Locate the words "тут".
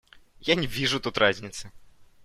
0.99-1.19